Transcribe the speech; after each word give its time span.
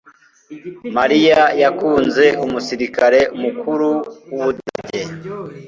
Mariya 0.97 1.41
yakunze 1.61 2.25
umusirikare 2.45 3.19
mukuru 3.41 3.89
w’Ubudage. 4.29 5.01